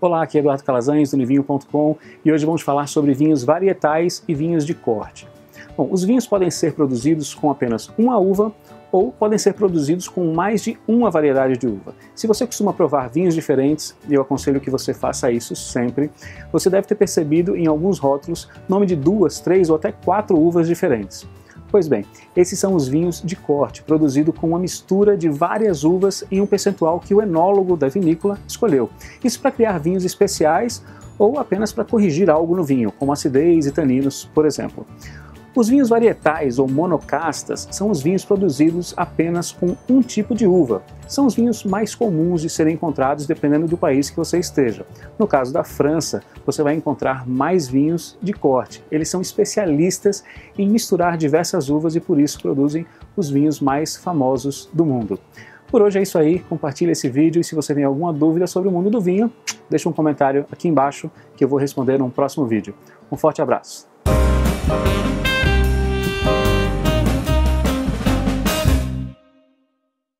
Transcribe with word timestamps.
Olá, 0.00 0.22
aqui 0.22 0.38
é 0.38 0.40
Eduardo 0.40 0.62
Calazans 0.62 1.10
do 1.10 1.16
Nivinho.com 1.16 1.96
e 2.24 2.30
hoje 2.30 2.46
vamos 2.46 2.62
falar 2.62 2.86
sobre 2.86 3.12
vinhos 3.14 3.42
varietais 3.42 4.22
e 4.28 4.34
vinhos 4.34 4.64
de 4.64 4.72
corte. 4.72 5.26
Bom, 5.76 5.88
os 5.90 6.04
vinhos 6.04 6.24
podem 6.24 6.52
ser 6.52 6.72
produzidos 6.74 7.34
com 7.34 7.50
apenas 7.50 7.90
uma 7.98 8.16
uva 8.16 8.52
ou 8.92 9.10
podem 9.10 9.36
ser 9.36 9.54
produzidos 9.54 10.06
com 10.06 10.32
mais 10.32 10.62
de 10.62 10.78
uma 10.86 11.10
variedade 11.10 11.56
de 11.56 11.66
uva. 11.66 11.96
Se 12.14 12.28
você 12.28 12.46
costuma 12.46 12.72
provar 12.72 13.08
vinhos 13.08 13.34
diferentes, 13.34 13.96
e 14.08 14.14
eu 14.14 14.22
aconselho 14.22 14.60
que 14.60 14.70
você 14.70 14.94
faça 14.94 15.32
isso 15.32 15.56
sempre, 15.56 16.12
você 16.52 16.70
deve 16.70 16.86
ter 16.86 16.94
percebido 16.94 17.56
em 17.56 17.66
alguns 17.66 17.98
rótulos 17.98 18.48
nome 18.68 18.86
de 18.86 18.94
duas, 18.94 19.40
três 19.40 19.68
ou 19.68 19.74
até 19.74 19.90
quatro 19.90 20.38
uvas 20.38 20.68
diferentes. 20.68 21.26
Pois 21.70 21.86
bem, 21.86 22.04
esses 22.34 22.58
são 22.58 22.74
os 22.74 22.88
vinhos 22.88 23.20
de 23.22 23.36
corte, 23.36 23.82
produzido 23.82 24.32
com 24.32 24.48
uma 24.48 24.58
mistura 24.58 25.16
de 25.16 25.28
várias 25.28 25.84
uvas 25.84 26.24
em 26.30 26.40
um 26.40 26.46
percentual 26.46 26.98
que 26.98 27.14
o 27.14 27.20
enólogo 27.20 27.76
da 27.76 27.88
vinícola 27.88 28.38
escolheu. 28.46 28.88
Isso 29.22 29.40
para 29.40 29.50
criar 29.50 29.78
vinhos 29.78 30.04
especiais 30.04 30.82
ou 31.18 31.38
apenas 31.38 31.72
para 31.72 31.84
corrigir 31.84 32.30
algo 32.30 32.56
no 32.56 32.64
vinho, 32.64 32.92
como 32.92 33.12
acidez 33.12 33.66
e 33.66 33.72
taninos, 33.72 34.24
por 34.32 34.46
exemplo. 34.46 34.86
Os 35.58 35.68
vinhos 35.68 35.88
varietais 35.88 36.60
ou 36.60 36.68
monocastas 36.68 37.66
são 37.72 37.90
os 37.90 38.00
vinhos 38.00 38.24
produzidos 38.24 38.94
apenas 38.96 39.50
com 39.50 39.76
um 39.90 40.00
tipo 40.00 40.32
de 40.32 40.46
uva. 40.46 40.84
São 41.08 41.26
os 41.26 41.34
vinhos 41.34 41.64
mais 41.64 41.96
comuns 41.96 42.42
de 42.42 42.48
serem 42.48 42.74
encontrados 42.74 43.26
dependendo 43.26 43.66
do 43.66 43.76
país 43.76 44.08
que 44.08 44.16
você 44.16 44.38
esteja. 44.38 44.86
No 45.18 45.26
caso 45.26 45.52
da 45.52 45.64
França, 45.64 46.22
você 46.46 46.62
vai 46.62 46.74
encontrar 46.74 47.26
mais 47.26 47.66
vinhos 47.66 48.16
de 48.22 48.32
corte. 48.32 48.84
Eles 48.88 49.08
são 49.08 49.20
especialistas 49.20 50.22
em 50.56 50.68
misturar 50.68 51.16
diversas 51.16 51.68
uvas 51.68 51.96
e 51.96 52.00
por 52.00 52.20
isso 52.20 52.40
produzem 52.40 52.86
os 53.16 53.28
vinhos 53.28 53.58
mais 53.58 53.96
famosos 53.96 54.70
do 54.72 54.86
mundo. 54.86 55.18
Por 55.66 55.82
hoje 55.82 55.98
é 55.98 56.02
isso 56.02 56.18
aí, 56.18 56.38
compartilhe 56.38 56.92
esse 56.92 57.08
vídeo 57.08 57.40
e 57.40 57.44
se 57.44 57.56
você 57.56 57.74
tem 57.74 57.82
alguma 57.82 58.12
dúvida 58.12 58.46
sobre 58.46 58.68
o 58.68 58.72
mundo 58.72 58.90
do 58.90 59.00
vinho, 59.00 59.28
deixe 59.68 59.88
um 59.88 59.92
comentário 59.92 60.46
aqui 60.52 60.68
embaixo 60.68 61.10
que 61.36 61.42
eu 61.42 61.48
vou 61.48 61.58
responder 61.58 61.98
num 61.98 62.10
próximo 62.10 62.46
vídeo. 62.46 62.76
Um 63.10 63.16
forte 63.16 63.42
abraço! 63.42 63.88